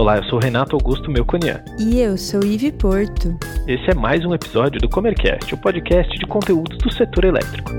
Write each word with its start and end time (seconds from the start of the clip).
Olá, 0.00 0.16
eu 0.16 0.24
sou 0.24 0.38
Renato 0.38 0.74
Augusto 0.76 1.10
Melconian. 1.10 1.62
E 1.78 2.00
eu 2.00 2.16
sou 2.16 2.42
Ive 2.42 2.72
Porto. 2.72 3.38
Esse 3.68 3.90
é 3.90 3.94
mais 3.94 4.24
um 4.24 4.32
episódio 4.32 4.80
do 4.80 4.88
Comercast, 4.88 5.52
o 5.52 5.58
podcast 5.58 6.18
de 6.18 6.24
conteúdos 6.24 6.78
do 6.78 6.90
setor 6.90 7.26
elétrico. 7.26 7.70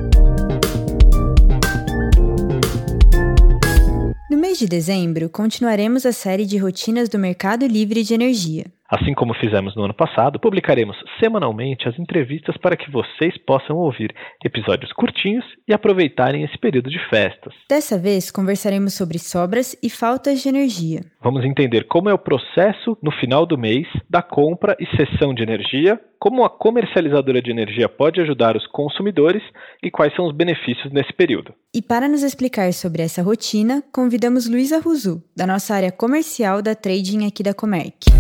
No 4.30 4.38
mês 4.38 4.60
de 4.60 4.68
dezembro, 4.68 5.32
continuaremos 5.32 6.06
a 6.06 6.12
série 6.12 6.46
de 6.46 6.60
rotinas 6.60 7.10
do 7.10 7.18
mercado 7.18 7.66
livre 7.66 8.04
de 8.04 8.14
energia. 8.14 8.68
Assim 8.92 9.14
como 9.14 9.34
fizemos 9.34 9.74
no 9.74 9.86
ano 9.86 9.94
passado, 9.94 10.38
publicaremos 10.38 10.98
semanalmente 11.18 11.88
as 11.88 11.98
entrevistas 11.98 12.58
para 12.58 12.76
que 12.76 12.92
vocês 12.92 13.38
possam 13.48 13.78
ouvir 13.78 14.14
episódios 14.44 14.92
curtinhos 14.92 15.46
e 15.66 15.74
aproveitarem 15.74 16.44
esse 16.44 16.58
período 16.58 16.90
de 16.90 17.00
festas. 17.10 17.54
Dessa 17.70 17.98
vez, 17.98 18.30
conversaremos 18.30 18.94
sobre 18.94 19.18
sobras 19.18 19.78
e 19.82 19.90
faltas 19.90 20.42
de 20.42 20.50
energia. 20.50 21.06
Vamos 21.24 21.46
entender 21.46 21.88
como 21.88 22.10
é 22.10 22.14
o 22.14 22.18
processo 22.18 22.98
no 23.02 23.14
final 23.14 23.46
do 23.46 23.58
mês 23.58 23.88
da 24.10 24.22
compra 24.22 24.76
e 24.78 24.86
cessão 24.98 25.34
de 25.34 25.42
energia, 25.42 25.98
como 26.20 26.44
a 26.44 26.50
comercializadora 26.50 27.42
de 27.42 27.50
energia 27.50 27.88
pode 27.88 28.20
ajudar 28.20 28.58
os 28.58 28.68
consumidores 28.68 29.42
e 29.82 29.90
quais 29.90 30.14
são 30.16 30.28
os 30.28 30.36
benefícios 30.36 30.92
nesse 30.92 31.14
período. 31.14 31.54
E 31.74 31.82
para 31.82 32.10
nos 32.10 32.24
explicar 32.24 32.74
sobre 32.74 33.04
essa 33.04 33.24
rotina, 33.24 33.82
convidamos 33.94 34.50
Luísa 34.50 34.82
Ruzu, 34.82 35.24
da 35.34 35.48
nossa 35.48 35.74
área 35.74 35.94
comercial 35.94 36.62
da 36.62 36.76
trading 36.76 37.26
aqui 37.26 37.42
da 37.42 37.54
Comerc. 37.54 38.12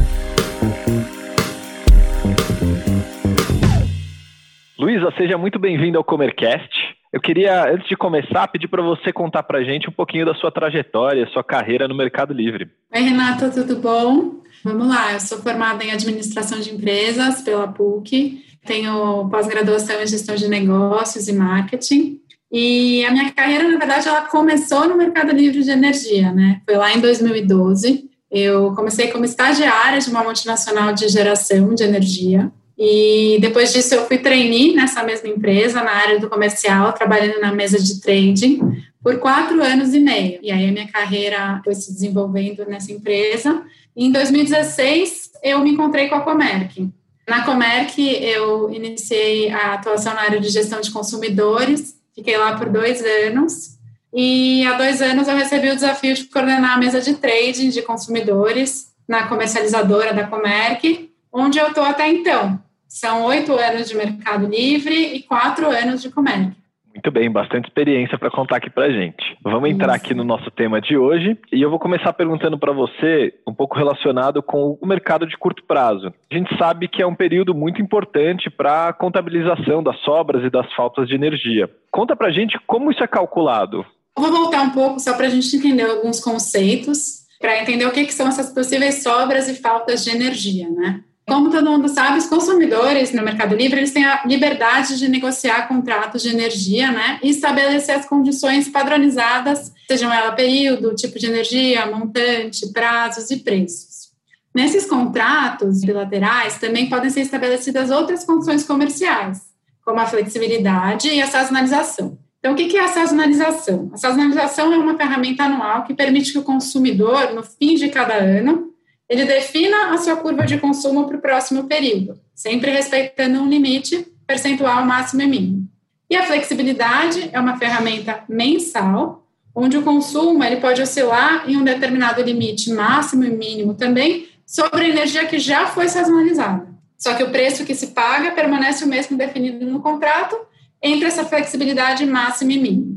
Luísa, 4.81 5.13
seja 5.15 5.37
muito 5.37 5.59
bem-vinda 5.59 5.99
ao 5.99 6.03
Comercast. 6.03 6.67
Eu 7.13 7.21
queria, 7.21 7.71
antes 7.71 7.87
de 7.87 7.95
começar, 7.95 8.47
pedir 8.47 8.67
para 8.67 8.81
você 8.81 9.13
contar 9.13 9.43
para 9.43 9.59
a 9.59 9.63
gente 9.63 9.87
um 9.87 9.91
pouquinho 9.91 10.25
da 10.25 10.33
sua 10.33 10.51
trajetória, 10.51 11.29
sua 11.31 11.43
carreira 11.43 11.87
no 11.87 11.93
Mercado 11.93 12.33
Livre. 12.33 12.67
Oi, 12.91 12.99
Renata, 12.99 13.51
tudo 13.51 13.75
bom? 13.75 14.41
Vamos 14.63 14.87
lá, 14.87 15.13
eu 15.13 15.19
sou 15.19 15.37
formada 15.37 15.83
em 15.83 15.91
Administração 15.91 16.59
de 16.59 16.73
Empresas 16.73 17.43
pela 17.43 17.67
PUC, 17.67 18.43
tenho 18.65 19.29
pós-graduação 19.29 20.01
em 20.01 20.07
Gestão 20.07 20.33
de 20.33 20.47
Negócios 20.47 21.27
e 21.27 21.33
Marketing, 21.33 22.19
e 22.51 23.05
a 23.05 23.11
minha 23.11 23.31
carreira, 23.31 23.69
na 23.69 23.77
verdade, 23.77 24.07
ela 24.07 24.21
começou 24.21 24.87
no 24.87 24.97
Mercado 24.97 25.31
Livre 25.31 25.61
de 25.61 25.69
Energia, 25.69 26.31
né? 26.31 26.59
Foi 26.65 26.75
lá 26.75 26.91
em 26.91 26.99
2012, 26.99 28.09
eu 28.31 28.73
comecei 28.73 29.09
como 29.09 29.25
estagiária 29.25 29.99
de 29.99 30.09
uma 30.09 30.23
multinacional 30.23 30.91
de 30.91 31.07
geração 31.07 31.75
de 31.75 31.83
energia. 31.83 32.51
E 32.83 33.37
depois 33.39 33.71
disso 33.71 33.93
eu 33.93 34.07
fui 34.07 34.17
trainee 34.17 34.73
nessa 34.73 35.03
mesma 35.03 35.29
empresa, 35.29 35.83
na 35.83 35.91
área 35.91 36.19
do 36.19 36.27
comercial, 36.27 36.91
trabalhando 36.93 37.39
na 37.39 37.53
mesa 37.53 37.77
de 37.77 38.01
trading 38.01 38.59
por 39.03 39.19
quatro 39.19 39.61
anos 39.61 39.93
e 39.93 39.99
meio. 39.99 40.39
E 40.41 40.51
aí 40.51 40.67
a 40.67 40.71
minha 40.71 40.87
carreira 40.87 41.61
foi 41.63 41.75
se 41.75 41.93
desenvolvendo 41.93 42.65
nessa 42.65 42.91
empresa. 42.91 43.61
E 43.95 44.07
em 44.07 44.11
2016 44.11 45.29
eu 45.43 45.59
me 45.59 45.69
encontrei 45.69 46.09
com 46.09 46.15
a 46.15 46.21
Comerc. 46.21 46.89
Na 47.29 47.45
Comerc 47.45 47.99
eu 47.99 48.73
iniciei 48.73 49.51
a 49.51 49.75
atuação 49.75 50.15
na 50.15 50.21
área 50.21 50.39
de 50.39 50.49
gestão 50.49 50.81
de 50.81 50.89
consumidores, 50.89 51.95
fiquei 52.15 52.35
lá 52.35 52.57
por 52.57 52.67
dois 52.67 52.99
anos. 53.27 53.77
E 54.11 54.65
há 54.65 54.73
dois 54.73 55.03
anos 55.03 55.27
eu 55.27 55.37
recebi 55.37 55.69
o 55.69 55.75
desafio 55.75 56.15
de 56.15 56.23
coordenar 56.23 56.71
a 56.71 56.79
mesa 56.79 56.99
de 56.99 57.13
trading 57.13 57.69
de 57.69 57.83
consumidores 57.83 58.87
na 59.07 59.27
comercializadora 59.27 60.15
da 60.15 60.25
Comerc, 60.25 61.11
onde 61.31 61.59
eu 61.59 61.67
estou 61.67 61.83
até 61.83 62.09
então. 62.09 62.59
São 62.91 63.23
oito 63.23 63.53
anos 63.53 63.87
de 63.87 63.95
Mercado 63.95 64.47
Livre 64.47 65.15
e 65.15 65.23
quatro 65.23 65.65
anos 65.65 66.01
de 66.01 66.09
Comerc. 66.09 66.51
Muito 66.93 67.09
bem, 67.09 67.31
bastante 67.31 67.69
experiência 67.69 68.19
para 68.19 68.29
contar 68.29 68.57
aqui 68.57 68.69
para 68.69 68.91
gente. 68.91 69.37
Vamos 69.41 69.69
entrar 69.69 69.95
Isso. 69.95 70.05
aqui 70.05 70.13
no 70.13 70.25
nosso 70.25 70.51
tema 70.51 70.81
de 70.81 70.97
hoje 70.97 71.39
e 71.53 71.61
eu 71.61 71.69
vou 71.69 71.79
começar 71.79 72.11
perguntando 72.11 72.59
para 72.59 72.73
você 72.73 73.33
um 73.47 73.53
pouco 73.53 73.77
relacionado 73.77 74.43
com 74.43 74.77
o 74.79 74.85
mercado 74.85 75.25
de 75.25 75.37
curto 75.37 75.63
prazo. 75.63 76.13
A 76.29 76.35
gente 76.35 76.53
sabe 76.57 76.89
que 76.89 77.01
é 77.01 77.07
um 77.07 77.15
período 77.15 77.55
muito 77.55 77.81
importante 77.81 78.49
para 78.49 78.89
a 78.89 78.93
contabilização 78.93 79.81
das 79.81 79.97
sobras 80.01 80.43
e 80.43 80.49
das 80.49 80.69
faltas 80.73 81.07
de 81.07 81.15
energia. 81.15 81.71
Conta 81.89 82.13
para 82.13 82.29
gente 82.29 82.59
como 82.67 82.91
isso 82.91 83.01
é 83.01 83.07
calculado. 83.07 83.85
Vou 84.17 84.29
voltar 84.33 84.63
um 84.63 84.71
pouco 84.71 84.99
só 84.99 85.15
para 85.15 85.27
a 85.27 85.29
gente 85.29 85.55
entender 85.55 85.89
alguns 85.89 86.19
conceitos, 86.19 87.21
para 87.39 87.57
entender 87.61 87.85
o 87.85 87.91
que, 87.93 88.03
que 88.03 88.13
são 88.13 88.27
essas 88.27 88.53
possíveis 88.53 89.01
sobras 89.01 89.47
e 89.47 89.55
faltas 89.55 90.03
de 90.03 90.09
energia, 90.09 90.69
né? 90.69 91.01
Como 91.31 91.49
todo 91.49 91.71
mundo 91.71 91.87
sabe, 91.87 92.17
os 92.17 92.25
consumidores 92.25 93.13
no 93.13 93.23
Mercado 93.23 93.55
Livre 93.55 93.79
eles 93.79 93.93
têm 93.93 94.03
a 94.03 94.21
liberdade 94.25 94.99
de 94.99 95.07
negociar 95.07 95.65
contratos 95.65 96.21
de 96.21 96.27
energia, 96.27 96.91
né, 96.91 97.21
e 97.23 97.29
estabelecer 97.29 97.95
as 97.95 98.05
condições 98.05 98.67
padronizadas, 98.67 99.71
sejam 99.87 100.11
ela 100.11 100.33
período, 100.33 100.93
tipo 100.93 101.17
de 101.17 101.27
energia, 101.27 101.85
montante, 101.85 102.69
prazos 102.73 103.31
e 103.31 103.37
preços. 103.37 104.09
Nesses 104.53 104.85
contratos 104.85 105.79
bilaterais 105.85 106.59
também 106.59 106.89
podem 106.89 107.09
ser 107.09 107.21
estabelecidas 107.21 107.91
outras 107.91 108.25
condições 108.25 108.65
comerciais, 108.65 109.39
como 109.85 110.01
a 110.01 110.05
flexibilidade 110.05 111.07
e 111.07 111.21
a 111.21 111.27
sazonalização. 111.27 112.17
Então, 112.39 112.51
o 112.51 112.55
que 112.57 112.75
é 112.75 112.83
a 112.83 112.89
sazonalização? 112.89 113.89
A 113.93 113.97
sazonalização 113.97 114.73
é 114.73 114.77
uma 114.77 114.97
ferramenta 114.97 115.43
anual 115.43 115.85
que 115.85 115.93
permite 115.93 116.33
que 116.33 116.39
o 116.39 116.43
consumidor, 116.43 117.33
no 117.33 117.41
fim 117.41 117.75
de 117.75 117.87
cada 117.87 118.15
ano, 118.15 118.70
ele 119.11 119.25
defina 119.25 119.93
a 119.93 119.97
sua 119.97 120.15
curva 120.15 120.45
de 120.45 120.57
consumo 120.57 121.05
para 121.05 121.17
o 121.17 121.21
próximo 121.21 121.65
período, 121.65 122.17
sempre 122.33 122.71
respeitando 122.71 123.41
um 123.41 123.49
limite 123.49 124.07
percentual 124.25 124.85
máximo 124.85 125.21
e 125.21 125.27
mínimo. 125.27 125.69
E 126.09 126.15
a 126.15 126.25
flexibilidade 126.25 127.29
é 127.33 127.37
uma 127.37 127.57
ferramenta 127.57 128.23
mensal, 128.29 129.27
onde 129.53 129.77
o 129.77 129.81
consumo 129.81 130.41
ele 130.41 130.61
pode 130.61 130.81
oscilar 130.81 131.43
em 131.45 131.57
um 131.57 131.63
determinado 131.65 132.21
limite 132.21 132.71
máximo 132.71 133.25
e 133.25 133.29
mínimo 133.29 133.73
também 133.73 134.29
sobre 134.45 134.85
a 134.85 134.87
energia 134.87 135.25
que 135.25 135.39
já 135.39 135.67
foi 135.67 135.89
sazonalizada. 135.89 136.69
Só 136.97 137.13
que 137.13 137.23
o 137.23 137.31
preço 137.31 137.65
que 137.65 137.75
se 137.75 137.87
paga 137.87 138.31
permanece 138.31 138.85
o 138.85 138.87
mesmo 138.87 139.17
definido 139.17 139.65
no 139.65 139.81
contrato 139.81 140.37
entre 140.81 141.09
essa 141.09 141.25
flexibilidade 141.25 142.05
máxima 142.05 142.53
e 142.53 142.57
mínima. 142.57 142.95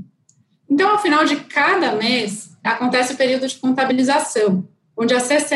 Então, 0.71 0.91
ao 0.91 1.03
final 1.03 1.25
de 1.25 1.35
cada 1.37 1.97
mês, 1.97 2.57
acontece 2.63 3.15
o 3.15 3.17
período 3.17 3.49
de 3.49 3.57
contabilização, 3.57 4.65
onde 4.97 5.15
a 5.15 5.21
CCE 5.21 5.55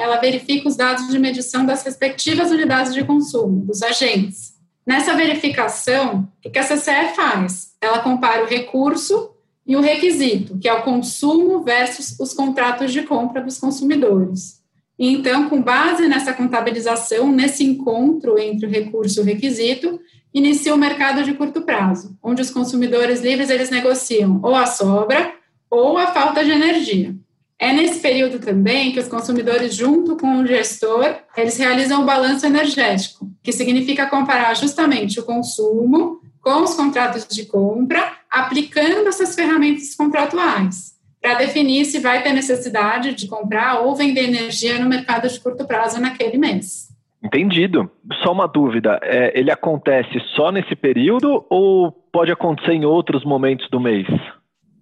ela 0.00 0.16
verifica 0.16 0.68
os 0.68 0.76
dados 0.76 1.08
de 1.08 1.18
medição 1.18 1.64
das 1.64 1.82
respectivas 1.82 2.50
unidades 2.50 2.92
de 2.92 3.04
consumo, 3.04 3.64
dos 3.64 3.82
agentes. 3.82 4.54
Nessa 4.86 5.14
verificação, 5.14 6.28
o 6.44 6.50
que 6.50 6.58
a 6.58 6.64
CCE 6.64 7.14
faz? 7.14 7.72
Ela 7.80 8.00
compara 8.00 8.42
o 8.42 8.48
recurso 8.48 9.30
e 9.66 9.76
o 9.76 9.80
requisito, 9.80 10.58
que 10.58 10.68
é 10.68 10.72
o 10.72 10.82
consumo 10.82 11.62
versus 11.62 12.18
os 12.18 12.34
contratos 12.34 12.92
de 12.92 13.02
compra 13.02 13.40
dos 13.40 13.58
consumidores. 13.58 14.60
E 14.98 15.08
então, 15.08 15.48
com 15.48 15.62
base 15.62 16.08
nessa 16.08 16.32
contabilização, 16.32 17.30
nesse 17.30 17.64
encontro 17.64 18.38
entre 18.38 18.66
o 18.66 18.70
recurso 18.70 19.20
e 19.20 19.22
o 19.22 19.24
requisito, 19.24 20.00
inicia 20.34 20.74
o 20.74 20.78
mercado 20.78 21.22
de 21.22 21.34
curto 21.34 21.62
prazo, 21.62 22.16
onde 22.22 22.42
os 22.42 22.50
consumidores 22.50 23.20
livres 23.20 23.48
eles 23.48 23.70
negociam 23.70 24.40
ou 24.42 24.54
a 24.54 24.66
sobra 24.66 25.34
ou 25.70 25.96
a 25.96 26.08
falta 26.08 26.44
de 26.44 26.50
energia. 26.50 27.14
É 27.60 27.74
nesse 27.74 28.00
período 28.00 28.38
também 28.38 28.90
que 28.90 28.98
os 28.98 29.06
consumidores, 29.06 29.74
junto 29.74 30.16
com 30.16 30.40
o 30.40 30.46
gestor, 30.46 31.14
eles 31.36 31.58
realizam 31.58 32.00
o 32.00 32.06
balanço 32.06 32.46
energético, 32.46 33.30
que 33.42 33.52
significa 33.52 34.08
comparar 34.08 34.56
justamente 34.56 35.20
o 35.20 35.24
consumo 35.24 36.20
com 36.40 36.62
os 36.62 36.74
contratos 36.74 37.26
de 37.28 37.44
compra, 37.44 38.12
aplicando 38.30 39.06
essas 39.06 39.34
ferramentas 39.34 39.94
contratuais, 39.94 40.94
para 41.20 41.34
definir 41.34 41.84
se 41.84 41.98
vai 41.98 42.22
ter 42.22 42.32
necessidade 42.32 43.14
de 43.14 43.28
comprar 43.28 43.80
ou 43.80 43.94
vender 43.94 44.24
energia 44.24 44.78
no 44.78 44.88
mercado 44.88 45.28
de 45.28 45.38
curto 45.38 45.66
prazo 45.66 46.00
naquele 46.00 46.38
mês. 46.38 46.88
Entendido. 47.22 47.90
Só 48.22 48.32
uma 48.32 48.48
dúvida: 48.48 48.98
é, 49.02 49.38
ele 49.38 49.50
acontece 49.50 50.18
só 50.34 50.50
nesse 50.50 50.74
período 50.74 51.44
ou 51.50 51.92
pode 52.10 52.32
acontecer 52.32 52.72
em 52.72 52.86
outros 52.86 53.22
momentos 53.22 53.68
do 53.68 53.78
mês? 53.78 54.06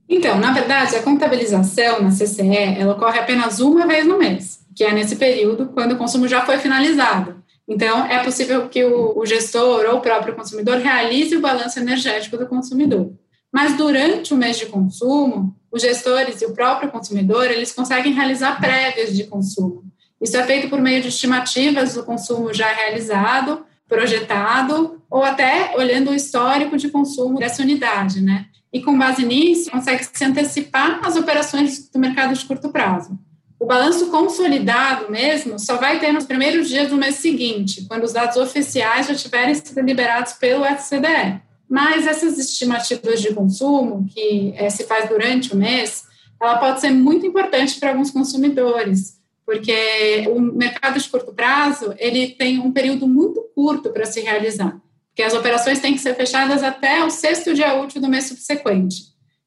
Então, 0.08 0.38
na 0.38 0.52
verdade, 0.52 0.96
a 0.96 1.02
contabilização 1.02 2.00
na 2.00 2.10
CCE 2.10 2.76
ela 2.78 2.94
ocorre 2.94 3.18
apenas 3.18 3.60
uma 3.60 3.86
vez 3.86 4.06
no 4.06 4.18
mês, 4.18 4.60
que 4.74 4.82
é 4.82 4.92
nesse 4.92 5.16
período 5.16 5.66
quando 5.74 5.92
o 5.92 5.96
consumo 5.96 6.26
já 6.26 6.46
foi 6.46 6.58
finalizado. 6.58 7.36
Então, 7.68 8.06
é 8.06 8.24
possível 8.24 8.66
que 8.68 8.82
o, 8.82 9.18
o 9.18 9.26
gestor 9.26 9.84
ou 9.90 9.96
o 9.96 10.00
próprio 10.00 10.34
consumidor 10.34 10.78
realize 10.78 11.36
o 11.36 11.40
balanço 11.40 11.78
energético 11.78 12.38
do 12.38 12.46
consumidor. 12.46 13.12
Mas 13.52 13.76
durante 13.76 14.32
o 14.32 14.36
mês 14.36 14.58
de 14.58 14.66
consumo, 14.66 15.54
os 15.70 15.82
gestores 15.82 16.40
e 16.40 16.46
o 16.46 16.54
próprio 16.54 16.90
consumidor, 16.90 17.50
eles 17.50 17.72
conseguem 17.72 18.14
realizar 18.14 18.58
prévias 18.58 19.14
de 19.14 19.24
consumo. 19.24 19.84
Isso 20.20 20.36
é 20.36 20.42
feito 20.44 20.70
por 20.70 20.80
meio 20.80 21.02
de 21.02 21.08
estimativas 21.08 21.94
do 21.94 22.02
consumo 22.02 22.52
já 22.52 22.72
realizado, 22.72 23.64
projetado, 23.86 25.00
ou 25.10 25.22
até 25.22 25.74
olhando 25.76 26.10
o 26.10 26.14
histórico 26.14 26.76
de 26.76 26.90
consumo 26.90 27.38
dessa 27.38 27.62
unidade, 27.62 28.20
né? 28.20 28.46
E 28.72 28.82
com 28.82 28.98
base 28.98 29.24
nisso, 29.24 29.70
consegue 29.70 30.04
se 30.04 30.24
antecipar 30.24 31.00
as 31.02 31.16
operações 31.16 31.88
do 31.88 31.98
mercado 31.98 32.34
de 32.34 32.44
curto 32.44 32.68
prazo. 32.68 33.18
O 33.58 33.66
balanço 33.66 34.06
consolidado 34.08 35.10
mesmo 35.10 35.58
só 35.58 35.76
vai 35.76 35.98
ter 35.98 36.12
nos 36.12 36.24
primeiros 36.24 36.68
dias 36.68 36.90
do 36.90 36.96
mês 36.96 37.16
seguinte, 37.16 37.86
quando 37.88 38.04
os 38.04 38.12
dados 38.12 38.36
oficiais 38.36 39.08
já 39.08 39.14
tiverem 39.14 39.54
sido 39.54 39.80
liberados 39.80 40.34
pelo 40.34 40.64
FCDE. 40.64 41.40
Mas 41.68 42.06
essas 42.06 42.38
estimativas 42.38 43.20
de 43.20 43.34
consumo, 43.34 44.06
que 44.08 44.54
é, 44.56 44.70
se 44.70 44.84
faz 44.84 45.08
durante 45.08 45.52
o 45.52 45.56
mês, 45.56 46.04
ela 46.40 46.58
pode 46.58 46.80
ser 46.80 46.90
muito 46.90 47.26
importante 47.26 47.78
para 47.80 47.90
alguns 47.90 48.10
consumidores, 48.10 49.18
porque 49.44 50.26
o 50.28 50.40
mercado 50.40 50.98
de 50.98 51.08
curto 51.08 51.32
prazo 51.32 51.94
ele 51.98 52.28
tem 52.28 52.60
um 52.60 52.70
período 52.70 53.08
muito 53.08 53.42
curto 53.54 53.90
para 53.90 54.06
se 54.06 54.20
realizar, 54.20 54.80
porque 55.18 55.24
as 55.24 55.34
operações 55.34 55.80
têm 55.80 55.94
que 55.94 55.98
ser 55.98 56.14
fechadas 56.14 56.62
até 56.62 57.04
o 57.04 57.10
sexto 57.10 57.52
dia 57.52 57.74
útil 57.74 58.00
do 58.00 58.08
mês 58.08 58.28
subsequente. 58.28 58.98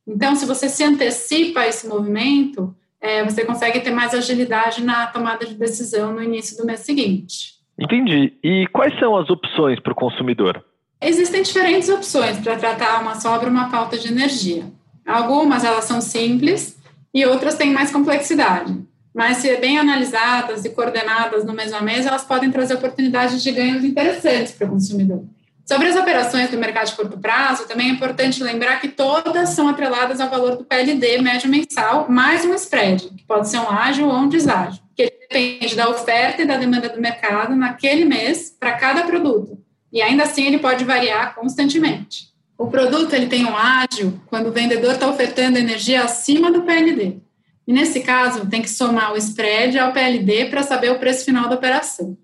Então, 0.06 0.36
se 0.36 0.46
você 0.46 0.68
se 0.68 0.84
antecipa 0.84 1.62
a 1.62 1.68
esse 1.68 1.88
movimento, 1.88 2.76
é, 3.00 3.24
você 3.24 3.46
consegue 3.46 3.80
ter 3.80 3.92
mais 3.92 4.14
agilidade 4.14 4.84
na 4.84 5.08
tomada 5.08 5.46
de 5.46 5.54
decisão 5.54 6.14
no 6.14 6.22
início 6.22 6.58
do 6.58 6.66
mês 6.66 6.82
seguinte. 6.82 7.54
Entendi. 7.80 8.34
E 8.44 8.68
quais 8.74 9.00
são 9.00 9.16
as 9.16 9.30
opções 9.30 9.80
para 9.80 9.94
o 9.94 9.96
consumidor? 9.96 10.62
Existem 11.02 11.42
diferentes 11.42 11.88
opções 11.88 12.38
para 12.40 12.58
tratar 12.58 13.02
uma 13.02 13.16
sobra 13.16 13.48
ou 13.48 13.54
uma 13.54 13.70
falta 13.70 13.98
de 13.98 14.10
energia. 14.10 14.66
Algumas 15.08 15.64
elas 15.64 15.86
são 15.86 16.02
simples 16.02 16.78
e 17.14 17.26
outras 17.26 17.56
têm 17.56 17.72
mais 17.72 17.94
complexidade. 17.94 18.78
Mas 19.16 19.38
se 19.38 19.56
bem 19.56 19.80
analisadas 19.80 20.66
e 20.66 20.70
coordenadas 20.72 21.46
no 21.46 21.54
mês 21.54 21.72
a 21.72 21.82
mês, 21.82 22.06
elas 22.06 22.26
podem 22.26 22.52
trazer 22.52 22.74
oportunidades 22.74 23.42
de 23.42 23.52
ganhos 23.54 23.86
interessantes 23.86 24.52
para 24.52 24.68
o 24.68 24.72
consumidor. 24.72 25.24
Sobre 25.72 25.88
as 25.88 25.96
operações 25.96 26.50
do 26.50 26.58
mercado 26.58 26.88
de 26.88 26.96
curto 26.98 27.18
prazo, 27.18 27.66
também 27.66 27.88
é 27.88 27.92
importante 27.92 28.44
lembrar 28.44 28.82
que 28.82 28.90
todas 28.90 29.52
são 29.52 29.70
atreladas 29.70 30.20
ao 30.20 30.30
valor 30.30 30.58
do 30.58 30.66
PLD 30.66 31.22
médio 31.22 31.50
mensal, 31.50 32.08
mais 32.10 32.44
um 32.44 32.54
spread, 32.56 33.08
que 33.08 33.24
pode 33.24 33.48
ser 33.48 33.58
um 33.60 33.70
ágil 33.70 34.10
ou 34.10 34.18
um 34.18 34.28
deságio, 34.28 34.84
que 34.94 35.06
depende 35.06 35.74
da 35.74 35.90
oferta 35.90 36.42
e 36.42 36.46
da 36.46 36.58
demanda 36.58 36.90
do 36.90 37.00
mercado 37.00 37.56
naquele 37.56 38.04
mês 38.04 38.54
para 38.60 38.74
cada 38.74 39.04
produto. 39.04 39.58
E 39.94 40.02
ainda 40.02 40.24
assim 40.24 40.46
ele 40.46 40.60
pode 40.60 40.84
variar 40.84 41.36
constantemente. 41.36 42.34
O 42.58 42.68
produto 42.68 43.14
ele 43.14 43.28
tem 43.28 43.46
um 43.46 43.56
ágil 43.56 44.20
quando 44.28 44.48
o 44.48 44.52
vendedor 44.52 44.96
está 44.96 45.08
ofertando 45.08 45.58
energia 45.58 46.04
acima 46.04 46.52
do 46.52 46.64
PLD. 46.64 47.20
E 47.66 47.72
nesse 47.72 48.02
caso, 48.02 48.46
tem 48.50 48.62
que 48.62 48.70
somar 48.70 49.14
o 49.14 49.18
spread 49.18 49.80
ao 49.80 49.94
PLD 49.94 50.50
para 50.50 50.64
saber 50.64 50.92
o 50.92 51.00
preço 51.00 51.24
final 51.24 51.48
da 51.48 51.56
operação. 51.56 52.18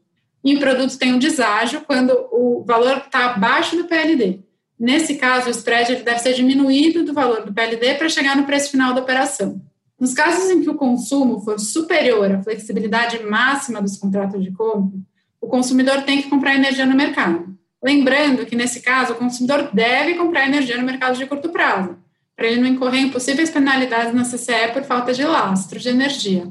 E 0.48 0.56
o 0.56 0.60
produto 0.60 0.98
tem 0.98 1.14
um 1.14 1.20
deságio 1.20 1.82
quando 1.82 2.12
o 2.32 2.64
valor 2.66 3.00
está 3.00 3.32
abaixo 3.32 3.76
do 3.76 3.84
PLD. 3.84 4.40
Nesse 4.80 5.16
caso, 5.16 5.48
o 5.48 5.52
spread 5.52 5.92
ele 5.92 6.04
deve 6.04 6.20
ser 6.20 6.36
diminuído 6.36 7.04
do 7.04 7.14
valor 7.14 7.44
do 7.44 7.54
PLD 7.54 7.96
para 7.96 8.08
chegar 8.08 8.34
no 8.38 8.46
preço 8.46 8.72
final 8.72 8.94
da 8.94 9.02
operação. 9.02 9.62
Nos 10.00 10.14
casos 10.14 10.50
em 10.50 10.62
que 10.62 10.70
o 10.70 10.76
consumo 10.76 11.42
for 11.42 11.60
superior 11.60 12.32
à 12.32 12.42
flexibilidade 12.42 13.22
máxima 13.26 13.82
dos 13.82 13.98
contratos 13.98 14.42
de 14.42 14.54
compra, 14.54 14.98
o 15.42 15.48
consumidor 15.48 16.04
tem 16.04 16.22
que 16.22 16.30
comprar 16.30 16.56
energia 16.56 16.86
no 16.86 16.96
mercado. 16.96 17.54
Lembrando 17.84 18.46
que, 18.46 18.56
nesse 18.56 18.80
caso, 18.80 19.12
o 19.12 19.18
consumidor 19.18 19.70
deve 19.74 20.14
comprar 20.14 20.48
energia 20.48 20.78
no 20.78 20.86
mercado 20.86 21.18
de 21.18 21.26
curto 21.26 21.50
prazo, 21.50 21.98
para 22.38 22.48
ele 22.48 22.62
não 22.62 22.70
incorrer 22.70 23.02
em 23.02 23.10
possíveis 23.10 23.50
penalidades 23.50 24.14
na 24.14 24.24
CCE 24.24 24.72
por 24.72 24.84
falta 24.84 25.14
de 25.14 25.26
lastro 25.26 25.78
de 25.78 25.90
energia. 25.90 26.48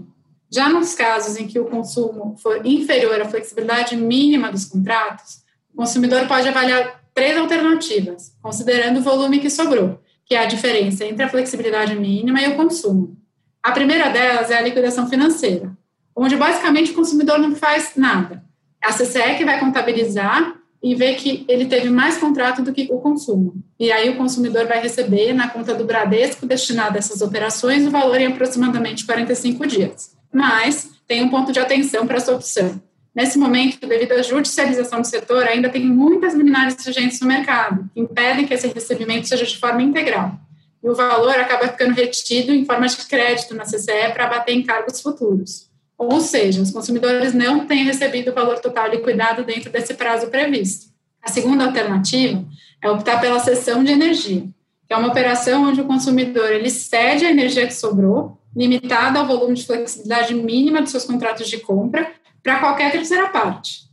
Já 0.51 0.69
nos 0.69 0.95
casos 0.95 1.37
em 1.37 1.47
que 1.47 1.59
o 1.59 1.65
consumo 1.65 2.37
for 2.41 2.65
inferior 2.65 3.21
à 3.21 3.25
flexibilidade 3.25 3.97
mínima 3.97 4.51
dos 4.51 4.65
contratos, 4.65 5.43
o 5.73 5.77
consumidor 5.77 6.27
pode 6.29 6.49
avaliar 6.49 7.03
três 7.13 7.37
alternativas, 7.37 8.33
considerando 8.41 8.99
o 8.99 9.03
volume 9.03 9.41
que 9.41 9.51
sobrou, 9.51 10.01
que 10.25 10.35
é 10.35 10.39
a 10.39 10.47
diferença 10.47 11.05
entre 11.05 11.25
a 11.25 11.29
flexibilidade 11.29 11.97
mínima 11.97 12.41
e 12.41 12.49
o 12.49 12.57
consumo. 12.57 13.17
A 13.63 13.73
primeira 13.73 14.09
delas 14.11 14.51
é 14.51 14.57
a 14.57 14.61
liquidação 14.61 15.09
financeira, 15.09 15.77
onde 16.15 16.37
basicamente 16.37 16.93
o 16.93 16.95
consumidor 16.95 17.39
não 17.39 17.55
faz 17.57 17.93
nada. 17.97 18.45
A 18.81 18.93
CCE 18.93 19.37
que 19.37 19.45
vai 19.45 19.59
contabilizar 19.59 20.55
e 20.81 20.95
ver 20.95 21.17
que 21.17 21.45
ele 21.49 21.67
teve 21.67 21.91
mais 21.91 22.17
contrato 22.19 22.63
do 22.63 22.73
que 22.73 22.87
o 22.93 23.01
consumo. 23.01 23.55
E 23.81 23.91
aí 23.91 24.11
o 24.11 24.17
consumidor 24.17 24.67
vai 24.67 24.81
receber 24.81 25.33
na 25.33 25.49
conta 25.49 25.75
do 25.75 25.85
Bradesco 25.85 26.47
destinada 26.47 26.97
a 26.97 26.99
essas 26.99 27.21
operações 27.23 27.85
o 27.85 27.91
valor 27.91 28.21
em 28.21 28.27
aproximadamente 28.27 29.05
45 29.05 29.67
dias 29.67 30.17
mas 30.33 30.91
tem 31.07 31.23
um 31.23 31.29
ponto 31.29 31.53
de 31.53 31.61
atenção 31.61 32.07
para 32.07 32.17
essa 32.17 32.35
opção. 32.35 32.81
Nesse 33.15 33.39
momento, 33.39 33.87
devido 33.87 34.13
à 34.13 34.21
judicialização 34.21 35.01
do 35.01 35.07
setor, 35.07 35.45
ainda 35.45 35.71
tem 35.71 35.83
muitas 35.87 36.35
liminares 36.35 36.77
vigentes 36.85 37.19
no 37.21 37.27
mercado, 37.27 37.89
que 37.95 38.01
impedem 38.01 38.47
que 38.47 38.53
esse 38.53 38.67
recebimento 38.67 39.27
seja 39.27 39.47
de 39.47 39.57
forma 39.57 39.83
integral. 39.83 40.39
E 40.85 40.89
o 40.89 40.95
valor 40.95 41.35
acaba 41.35 41.69
ficando 41.69 41.95
retido 41.95 42.53
em 42.53 42.67
forma 42.67 42.87
de 42.87 42.97
crédito 43.07 43.55
na 43.55 43.65
CCE 43.65 44.13
para 44.13 44.27
abater 44.27 44.55
encargos 44.55 45.01
futuros. 45.01 45.71
Ou 45.97 46.21
seja, 46.21 46.61
os 46.61 46.71
consumidores 46.71 47.33
não 47.33 47.67
têm 47.67 47.85
recebido 47.85 48.31
o 48.31 48.35
valor 48.35 48.59
total 48.59 48.91
liquidado 48.91 49.45
dentro 49.45 49.71
desse 49.71 49.95
prazo 49.95 50.29
previsto. 50.29 50.87
A 51.23 51.31
segunda 51.31 51.65
alternativa 51.65 52.45
é 52.83 52.91
optar 52.91 53.19
pela 53.19 53.41
cessão 53.41 53.83
de 53.83 53.93
energia, 53.93 54.43
que 54.87 54.93
é 54.93 54.97
uma 54.97 55.09
operação 55.09 55.65
onde 55.65 55.81
o 55.81 55.87
consumidor 55.87 56.53
ele 56.53 56.69
cede 56.69 57.25
a 57.25 57.31
energia 57.31 57.67
que 57.67 57.75
sobrou 57.75 58.36
limitada 58.57 59.19
ao 59.19 59.27
volume 59.27 59.55
de 59.55 59.67
flexibilidade 59.67 60.35
mínima 60.35 60.81
dos 60.81 60.91
seus 60.91 61.05
contratos 61.05 61.47
de 61.49 61.59
compra 61.59 62.11
para 62.43 62.59
qualquer 62.59 62.91
terceira 62.91 63.29
parte. 63.29 63.85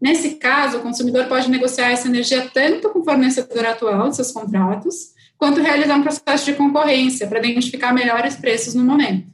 Nesse 0.00 0.36
caso, 0.36 0.78
o 0.78 0.80
consumidor 0.80 1.26
pode 1.26 1.50
negociar 1.50 1.90
essa 1.90 2.08
energia 2.08 2.48
tanto 2.52 2.90
com 2.90 3.00
o 3.00 3.04
fornecedor 3.04 3.66
atual 3.66 4.08
de 4.08 4.16
seus 4.16 4.30
contratos, 4.30 5.12
quanto 5.36 5.60
realizar 5.60 5.96
um 5.96 6.02
processo 6.02 6.44
de 6.44 6.54
concorrência 6.54 7.26
para 7.26 7.38
identificar 7.40 7.92
melhores 7.92 8.36
preços 8.36 8.74
no 8.74 8.84
momento. 8.84 9.26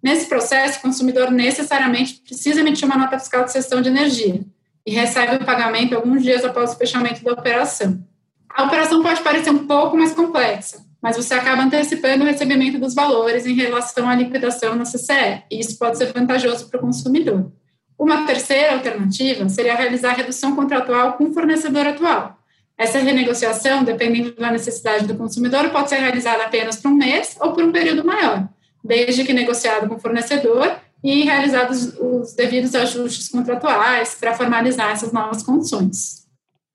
Nesse 0.00 0.26
processo, 0.26 0.78
o 0.78 0.82
consumidor 0.82 1.30
necessariamente 1.32 2.20
precisa 2.24 2.60
emitir 2.60 2.86
uma 2.86 2.96
nota 2.96 3.18
fiscal 3.18 3.44
de 3.44 3.52
cessão 3.52 3.82
de 3.82 3.88
energia 3.88 4.40
e 4.86 4.92
recebe 4.92 5.36
o 5.36 5.44
pagamento 5.44 5.96
alguns 5.96 6.22
dias 6.22 6.44
após 6.44 6.72
o 6.72 6.76
fechamento 6.76 7.24
da 7.24 7.32
operação. 7.32 8.00
A 8.48 8.64
operação 8.64 9.02
pode 9.02 9.20
parecer 9.22 9.50
um 9.50 9.66
pouco 9.66 9.96
mais 9.96 10.12
complexa, 10.12 10.85
mas 11.06 11.16
você 11.16 11.34
acaba 11.34 11.62
antecipando 11.62 12.24
o 12.24 12.26
recebimento 12.26 12.80
dos 12.80 12.92
valores 12.92 13.46
em 13.46 13.54
relação 13.54 14.08
à 14.08 14.16
liquidação 14.16 14.74
na 14.74 14.82
CCE, 14.82 15.44
e 15.48 15.60
isso 15.60 15.78
pode 15.78 15.96
ser 15.98 16.12
vantajoso 16.12 16.68
para 16.68 16.78
o 16.78 16.80
consumidor. 16.80 17.52
Uma 17.96 18.26
terceira 18.26 18.72
alternativa 18.72 19.48
seria 19.48 19.76
realizar 19.76 20.14
redução 20.14 20.56
contratual 20.56 21.12
com 21.12 21.26
o 21.26 21.32
fornecedor 21.32 21.86
atual. 21.86 22.36
Essa 22.76 22.98
renegociação, 22.98 23.84
dependendo 23.84 24.34
da 24.34 24.50
necessidade 24.50 25.06
do 25.06 25.14
consumidor, 25.14 25.70
pode 25.70 25.90
ser 25.90 26.00
realizada 26.00 26.42
apenas 26.42 26.82
por 26.82 26.90
um 26.90 26.96
mês 26.96 27.36
ou 27.40 27.52
por 27.52 27.62
um 27.62 27.70
período 27.70 28.04
maior, 28.04 28.48
desde 28.82 29.22
que 29.22 29.32
negociado 29.32 29.88
com 29.88 29.94
o 29.94 30.00
fornecedor 30.00 30.74
e 31.04 31.22
realizados 31.22 31.96
os 32.00 32.34
devidos 32.34 32.74
ajustes 32.74 33.28
contratuais 33.28 34.16
para 34.18 34.34
formalizar 34.34 34.90
essas 34.90 35.12
novas 35.12 35.40
condições. 35.44 36.26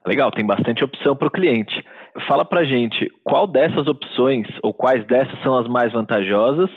Legal, 0.08 0.32
tem 0.32 0.46
bastante 0.46 0.86
opção 0.86 1.18
para 1.18 1.28
o 1.28 1.32
cliente. 1.32 1.84
Fala 2.28 2.44
para 2.44 2.66
gente 2.66 3.10
qual 3.24 3.48
dessas 3.48 3.88
opções 3.88 4.48
ou 4.62 4.74
quais 4.74 5.06
dessas 5.08 5.42
são 5.42 5.58
as 5.58 5.68
mais 5.68 5.94
vantajosas 5.94 6.70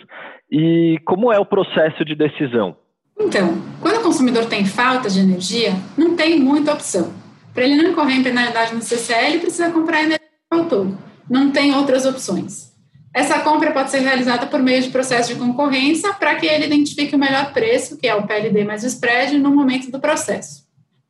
e 0.50 0.98
como 1.04 1.32
é 1.32 1.38
o 1.38 1.46
processo 1.46 2.04
de 2.04 2.14
decisão. 2.14 2.76
Então, 3.18 3.54
quando 3.80 3.98
o 3.98 4.02
consumidor 4.02 4.46
tem 4.46 4.64
falta 4.64 5.08
de 5.08 5.20
energia, 5.20 5.72
não 5.96 6.16
tem 6.16 6.38
muita 6.38 6.72
opção. 6.72 7.12
Para 7.52 7.64
ele 7.64 7.76
não 7.76 7.90
incorrer 7.90 8.16
em 8.16 8.22
penalidade 8.22 8.74
no 8.74 8.82
CCL, 8.82 9.38
precisa 9.38 9.70
comprar 9.70 10.02
energia 10.02 10.18
que 10.18 10.56
faltou. 10.56 10.94
Não 11.30 11.50
tem 11.50 11.74
outras 11.74 12.04
opções. 12.04 12.74
Essa 13.14 13.38
compra 13.38 13.70
pode 13.70 13.92
ser 13.92 14.00
realizada 14.00 14.46
por 14.46 14.60
meio 14.60 14.82
de 14.82 14.90
processo 14.90 15.32
de 15.32 15.38
concorrência 15.38 16.12
para 16.14 16.34
que 16.34 16.46
ele 16.46 16.66
identifique 16.66 17.14
o 17.14 17.18
melhor 17.18 17.52
preço, 17.52 17.96
que 17.96 18.08
é 18.08 18.14
o 18.14 18.26
PLD 18.26 18.64
mais 18.64 18.82
o 18.82 18.88
spread, 18.88 19.38
no 19.38 19.54
momento 19.54 19.90
do 19.90 20.00
processo. 20.00 20.63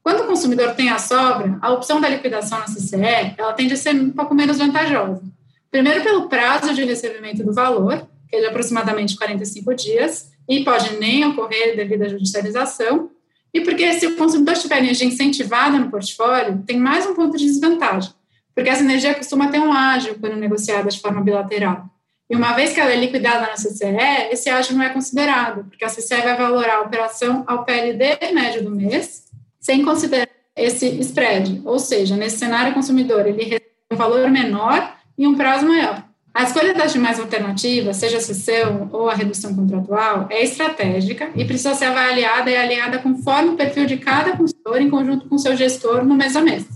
Quando 0.04 0.20
o 0.20 0.26
consumidor 0.26 0.75
tem 0.75 0.90
a 0.90 0.99
sobra, 0.99 1.58
a 1.62 1.73
opção 1.73 1.99
da 1.99 2.11
liquidação 2.11 2.58
na 2.58 2.66
CCE, 2.66 3.34
ela 3.38 3.54
tende 3.54 3.73
a 3.73 3.76
ser 3.76 3.94
um 3.94 4.11
pouco 4.11 4.34
menos 4.34 4.58
vantajosa. 4.58 5.23
Primeiro 5.70 6.02
pelo 6.02 6.28
prazo 6.28 6.75
de 6.75 6.84
recebimento 6.84 7.42
do 7.42 7.54
valor, 7.54 8.06
que 8.28 8.37
é 8.37 8.40
de 8.40 8.46
aproximadamente 8.46 9.16
45 9.16 9.75
dias, 9.75 10.30
e 10.46 10.62
pode 10.62 10.99
nem 10.99 11.25
ocorrer 11.25 11.75
devido 11.75 12.02
à 12.02 12.08
judicialização, 12.08 13.11
e 13.52 13.62
porque 13.62 13.94
se 13.94 14.06
o 14.06 14.16
consumidor 14.16 14.54
tiver 14.56 14.76
energia 14.76 15.06
incentivada 15.06 15.78
no 15.78 15.90
portfólio, 15.90 16.62
tem 16.66 16.78
mais 16.78 17.06
um 17.06 17.14
ponto 17.14 17.38
de 17.38 17.46
desvantagem, 17.46 18.12
porque 18.54 18.68
essa 18.68 18.82
energia 18.82 19.14
costuma 19.14 19.49
ter 19.49 19.58
um 19.58 19.73
ágio 19.73 20.18
quando 20.20 20.37
negociada 20.37 20.90
de 20.90 21.00
forma 21.00 21.23
bilateral. 21.23 21.88
E 22.28 22.37
uma 22.37 22.52
vez 22.52 22.75
que 22.75 22.80
ela 22.80 22.92
é 22.92 22.96
liquidada 22.96 23.46
na 23.46 23.54
CCE, 23.54 24.28
esse 24.30 24.50
ágio 24.50 24.76
não 24.76 24.84
é 24.84 24.90
considerado, 24.90 25.64
porque 25.64 25.84
a 25.84 25.88
CCE 25.88 26.20
vai 26.20 26.37
valorar 26.37 26.76
a 26.76 26.82
operação 26.82 27.42
ao 27.46 27.64
PLD 27.64 28.18
médio 28.34 28.62
do 28.62 28.70
mês, 28.70 29.24
sem 29.64 29.83
considerar 29.83 30.28
esse 30.54 30.87
spread, 31.00 31.62
ou 31.64 31.78
seja, 31.78 32.16
nesse 32.16 32.37
cenário 32.37 32.73
o 32.73 32.75
consumidor 32.75 33.26
ele 33.26 33.44
recebe 33.44 33.64
um 33.90 33.97
valor 33.97 34.30
menor 34.30 34.94
e 35.16 35.26
um 35.26 35.35
prazo 35.35 35.66
maior. 35.66 36.04
A 36.35 36.42
escolha 36.42 36.75
das 36.75 36.92
demais 36.92 37.18
alternativas, 37.18 37.97
seja 37.97 38.18
a 38.18 38.21
cessão 38.21 38.90
ou 38.92 39.09
a 39.09 39.14
redução 39.14 39.54
contratual, 39.54 40.26
é 40.30 40.42
estratégica 40.42 41.30
e 41.35 41.44
precisa 41.47 41.75
ser 41.75 41.87
avaliada 41.87 42.50
e 42.50 42.56
alinhada 42.56 42.99
conforme 42.99 43.50
o 43.50 43.56
perfil 43.56 43.87
de 43.87 43.97
cada 43.97 44.37
consumidor 44.37 44.83
em 44.83 44.90
conjunto 44.90 45.28
com 45.28 45.38
seu 45.38 45.56
gestor 45.56 46.04
no 46.04 46.14
mês 46.14 46.37
a 46.37 46.42
mês. 46.42 46.66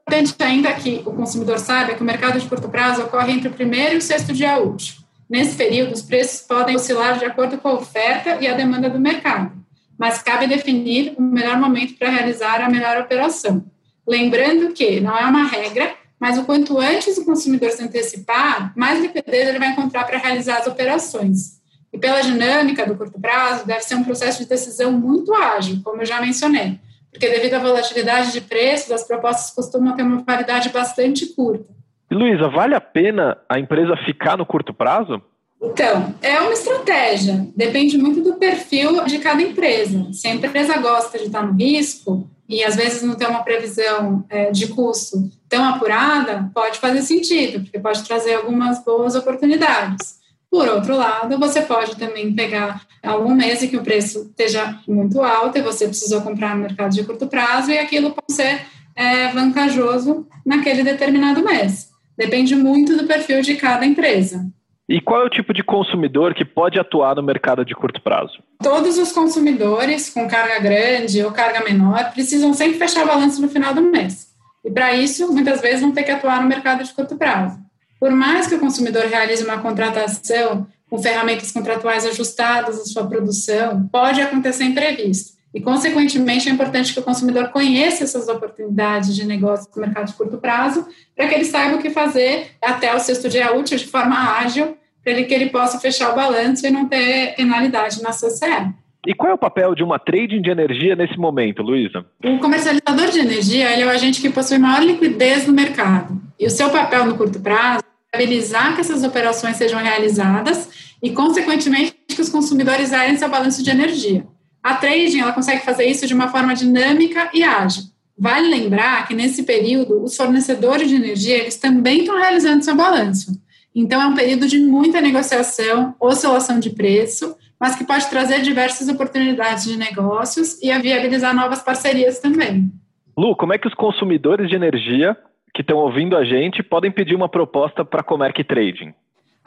Importante 0.00 0.34
ainda 0.38 0.72
que 0.72 1.02
o 1.04 1.12
consumidor 1.12 1.58
saiba 1.58 1.94
que 1.94 2.02
o 2.02 2.06
mercado 2.06 2.40
de 2.40 2.46
curto 2.46 2.70
prazo 2.70 3.02
ocorre 3.02 3.32
entre 3.32 3.48
o 3.48 3.52
primeiro 3.52 3.96
e 3.96 3.98
o 3.98 4.02
sexto 4.02 4.32
dia 4.32 4.58
útil. 4.58 4.94
Nesse 5.28 5.56
período, 5.56 5.92
os 5.92 6.00
preços 6.00 6.40
podem 6.46 6.74
oscilar 6.74 7.18
de 7.18 7.26
acordo 7.26 7.58
com 7.58 7.68
a 7.68 7.74
oferta 7.74 8.38
e 8.40 8.46
a 8.46 8.54
demanda 8.54 8.88
do 8.88 8.98
mercado 8.98 9.57
mas 9.98 10.22
cabe 10.22 10.46
definir 10.46 11.14
o 11.18 11.22
melhor 11.22 11.58
momento 11.58 11.98
para 11.98 12.08
realizar 12.08 12.62
a 12.62 12.70
melhor 12.70 12.98
operação. 12.98 13.64
Lembrando 14.06 14.72
que 14.72 15.00
não 15.00 15.16
é 15.16 15.24
uma 15.24 15.44
regra, 15.44 15.94
mas 16.18 16.38
o 16.38 16.44
quanto 16.44 16.78
antes 16.78 17.18
o 17.18 17.24
consumidor 17.24 17.70
se 17.70 17.82
antecipar, 17.82 18.72
mais 18.76 19.00
liquidez 19.00 19.48
ele 19.48 19.58
vai 19.58 19.70
encontrar 19.70 20.04
para 20.04 20.18
realizar 20.18 20.58
as 20.58 20.66
operações. 20.66 21.58
E 21.92 21.98
pela 21.98 22.20
dinâmica 22.20 22.86
do 22.86 22.96
curto 22.96 23.20
prazo, 23.20 23.66
deve 23.66 23.80
ser 23.80 23.94
um 23.94 24.04
processo 24.04 24.42
de 24.42 24.48
decisão 24.48 24.92
muito 24.92 25.34
ágil, 25.34 25.80
como 25.84 26.02
eu 26.02 26.06
já 26.06 26.20
mencionei, 26.20 26.78
porque 27.10 27.28
devido 27.28 27.54
à 27.54 27.58
volatilidade 27.58 28.32
de 28.32 28.40
preços, 28.40 28.92
as 28.92 29.06
propostas 29.06 29.50
costumam 29.54 29.96
ter 29.96 30.02
uma 30.02 30.22
validade 30.22 30.68
bastante 30.68 31.26
curta. 31.34 31.66
Luísa, 32.10 32.48
vale 32.48 32.74
a 32.74 32.80
pena 32.80 33.36
a 33.48 33.58
empresa 33.58 33.96
ficar 34.06 34.36
no 34.36 34.46
curto 34.46 34.72
prazo? 34.72 35.20
Então, 35.60 36.14
é 36.22 36.40
uma 36.40 36.52
estratégia, 36.52 37.48
depende 37.54 37.98
muito 37.98 38.22
do 38.22 38.34
perfil 38.34 39.04
de 39.04 39.18
cada 39.18 39.42
empresa. 39.42 40.08
Se 40.12 40.28
a 40.28 40.34
empresa 40.34 40.78
gosta 40.78 41.18
de 41.18 41.24
estar 41.24 41.44
no 41.44 41.54
risco 41.54 42.28
e 42.48 42.62
às 42.62 42.76
vezes 42.76 43.02
não 43.02 43.16
tem 43.16 43.26
uma 43.26 43.42
previsão 43.42 44.24
é, 44.28 44.50
de 44.52 44.68
custo 44.68 45.28
tão 45.48 45.64
apurada, 45.64 46.48
pode 46.54 46.78
fazer 46.78 47.02
sentido, 47.02 47.60
porque 47.60 47.78
pode 47.78 48.04
trazer 48.04 48.34
algumas 48.34 48.82
boas 48.84 49.16
oportunidades. 49.16 50.18
Por 50.50 50.66
outro 50.68 50.96
lado, 50.96 51.38
você 51.38 51.60
pode 51.60 51.96
também 51.96 52.34
pegar 52.34 52.86
algum 53.02 53.34
mês 53.34 53.62
em 53.62 53.68
que 53.68 53.76
o 53.76 53.82
preço 53.82 54.28
esteja 54.30 54.78
muito 54.86 55.20
alto 55.20 55.58
e 55.58 55.62
você 55.62 55.86
precisou 55.86 56.22
comprar 56.22 56.54
no 56.54 56.62
mercado 56.62 56.94
de 56.94 57.04
curto 57.04 57.26
prazo 57.26 57.70
e 57.70 57.78
aquilo 57.78 58.12
pode 58.12 58.32
ser 58.32 58.62
é, 58.96 59.28
vantajoso 59.28 60.26
naquele 60.46 60.82
determinado 60.82 61.44
mês. 61.44 61.90
Depende 62.16 62.56
muito 62.56 62.96
do 62.96 63.06
perfil 63.06 63.42
de 63.42 63.56
cada 63.56 63.84
empresa. 63.84 64.46
E 64.88 65.02
qual 65.02 65.20
é 65.20 65.26
o 65.26 65.30
tipo 65.30 65.52
de 65.52 65.62
consumidor 65.62 66.32
que 66.32 66.46
pode 66.46 66.80
atuar 66.80 67.14
no 67.14 67.22
mercado 67.22 67.62
de 67.62 67.74
curto 67.74 68.00
prazo? 68.00 68.42
Todos 68.62 68.96
os 68.96 69.12
consumidores 69.12 70.08
com 70.08 70.26
carga 70.26 70.58
grande 70.60 71.22
ou 71.22 71.30
carga 71.30 71.62
menor 71.62 72.10
precisam 72.12 72.54
sempre 72.54 72.78
fechar 72.78 73.06
balanço 73.06 73.42
no 73.42 73.50
final 73.50 73.74
do 73.74 73.82
mês. 73.82 74.28
E 74.64 74.70
para 74.70 74.94
isso, 74.94 75.30
muitas 75.30 75.60
vezes 75.60 75.82
vão 75.82 75.92
ter 75.92 76.04
que 76.04 76.10
atuar 76.10 76.40
no 76.40 76.48
mercado 76.48 76.82
de 76.82 76.92
curto 76.94 77.16
prazo. 77.16 77.58
Por 78.00 78.10
mais 78.10 78.46
que 78.46 78.54
o 78.54 78.60
consumidor 78.60 79.04
realize 79.04 79.44
uma 79.44 79.58
contratação 79.58 80.66
com 80.88 80.98
ferramentas 80.98 81.52
contratuais 81.52 82.06
ajustadas 82.06 82.80
à 82.80 82.84
sua 82.84 83.06
produção, 83.06 83.86
pode 83.92 84.22
acontecer 84.22 84.64
imprevisto. 84.64 85.37
E, 85.58 85.60
consequentemente, 85.60 86.48
é 86.48 86.52
importante 86.52 86.94
que 86.94 87.00
o 87.00 87.02
consumidor 87.02 87.48
conheça 87.48 88.04
essas 88.04 88.28
oportunidades 88.28 89.12
de 89.12 89.26
negócio 89.26 89.68
no 89.74 89.82
mercado 89.82 90.06
de 90.06 90.12
curto 90.12 90.38
prazo, 90.38 90.86
para 91.16 91.26
que 91.26 91.34
ele 91.34 91.44
saiba 91.44 91.74
o 91.74 91.82
que 91.82 91.90
fazer 91.90 92.52
até 92.62 92.94
o 92.94 92.98
sexto 93.00 93.28
dia 93.28 93.52
útil 93.52 93.76
de 93.76 93.84
forma 93.84 94.38
ágil, 94.38 94.76
para 95.02 95.20
que 95.24 95.34
ele 95.34 95.50
possa 95.50 95.80
fechar 95.80 96.12
o 96.12 96.14
balanço 96.14 96.64
e 96.64 96.70
não 96.70 96.86
ter 96.86 97.34
penalidade 97.34 98.00
na 98.04 98.10
CCE. 98.10 98.72
E 99.04 99.12
qual 99.12 99.32
é 99.32 99.34
o 99.34 99.38
papel 99.38 99.74
de 99.74 99.82
uma 99.82 99.98
trading 99.98 100.40
de 100.40 100.48
energia 100.48 100.94
nesse 100.94 101.18
momento, 101.18 101.60
Luísa? 101.60 102.06
O 102.24 102.38
comercializador 102.38 103.10
de 103.10 103.18
energia 103.18 103.68
é 103.70 103.84
o 103.84 103.90
agente 103.90 104.20
que 104.20 104.30
possui 104.30 104.58
maior 104.58 104.84
liquidez 104.84 105.44
no 105.44 105.52
mercado. 105.52 106.22
E 106.38 106.46
o 106.46 106.50
seu 106.50 106.70
papel 106.70 107.04
no 107.04 107.16
curto 107.16 107.40
prazo 107.40 107.82
viabilizar 108.14 108.76
que 108.76 108.80
essas 108.80 109.02
operações 109.02 109.56
sejam 109.56 109.80
realizadas 109.80 110.94
e, 111.02 111.10
consequentemente, 111.10 111.96
que 112.06 112.22
os 112.22 112.28
consumidores 112.28 112.90
zerem 112.90 113.16
seu 113.16 113.28
balanço 113.28 113.60
de 113.60 113.70
energia. 113.70 114.24
A 114.62 114.74
trading 114.74 115.20
ela 115.20 115.32
consegue 115.32 115.64
fazer 115.64 115.86
isso 115.86 116.06
de 116.06 116.14
uma 116.14 116.28
forma 116.28 116.54
dinâmica 116.54 117.30
e 117.32 117.42
ágil. 117.42 117.84
Vale 118.18 118.48
lembrar 118.48 119.06
que 119.06 119.14
nesse 119.14 119.44
período 119.44 120.02
os 120.02 120.16
fornecedores 120.16 120.88
de 120.88 120.96
energia 120.96 121.38
eles 121.38 121.56
também 121.56 122.00
estão 122.00 122.18
realizando 122.18 122.64
seu 122.64 122.74
balanço. 122.74 123.32
Então 123.74 124.02
é 124.02 124.06
um 124.06 124.14
período 124.14 124.48
de 124.48 124.58
muita 124.58 125.00
negociação, 125.00 125.94
oscilação 126.00 126.58
de 126.58 126.70
preço, 126.70 127.36
mas 127.60 127.76
que 127.76 127.84
pode 127.84 128.08
trazer 128.10 128.40
diversas 128.40 128.88
oportunidades 128.88 129.64
de 129.64 129.76
negócios 129.76 130.60
e 130.62 130.76
viabilizar 130.78 131.34
novas 131.34 131.62
parcerias 131.62 132.18
também. 132.18 132.70
Lu, 133.16 133.36
como 133.36 133.52
é 133.52 133.58
que 133.58 133.68
os 133.68 133.74
consumidores 133.74 134.48
de 134.48 134.56
energia 134.56 135.16
que 135.54 135.62
estão 135.62 135.78
ouvindo 135.78 136.16
a 136.16 136.24
gente 136.24 136.62
podem 136.62 136.90
pedir 136.90 137.14
uma 137.14 137.28
proposta 137.28 137.84
para 137.84 138.00
a 138.00 138.04
Comerc 138.04 138.42
Trading? 138.44 138.94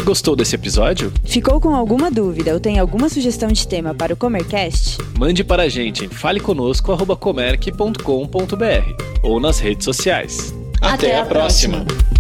Gostou 0.05 0.37
desse 0.37 0.55
episódio? 0.55 1.11
Ficou 1.25 1.59
com 1.61 1.75
alguma 1.75 2.11
dúvida 2.11 2.53
ou 2.53 2.61
tem 2.61 2.79
alguma 2.79 3.09
sugestão 3.09 3.49
de 3.49 3.67
tema 3.67 3.95
para 3.95 4.13
o 4.13 4.17
Comercast? 4.17 4.99
Mande 5.19 5.43
para 5.43 5.63
a 5.65 5.69
gente 5.69 6.05
em 6.05 6.09
faleconosco.comerc.com.br 6.09 9.03
ou 9.23 9.41
nas 9.41 9.59
redes 9.59 9.87
sociais. 9.87 10.55
Até, 10.81 11.07
Até 11.07 11.19
a, 11.19 11.25
próxima. 11.25 11.87
próxima. 11.87 12.16